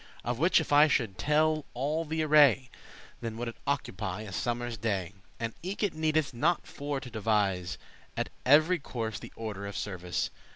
* 0.09 0.23
*like 0.25 0.31
Of 0.31 0.39
which 0.39 0.59
if 0.59 0.73
I 0.73 0.87
should 0.87 1.19
tell 1.19 1.63
all 1.75 2.05
the 2.05 2.23
array, 2.23 2.71
Then 3.19 3.37
would 3.37 3.49
it 3.49 3.55
occupy 3.67 4.21
a 4.21 4.31
summer's 4.33 4.75
day; 4.75 5.13
And 5.39 5.53
eke 5.61 5.83
it 5.83 5.93
needeth 5.93 6.33
not 6.33 6.65
for 6.65 6.99
to 6.99 7.11
devise* 7.11 7.77
*describe 8.15 8.17
At 8.17 8.29
every 8.43 8.79
course 8.79 9.19
the 9.19 9.31
order 9.35 9.67
of 9.67 9.77
service. 9.77 10.31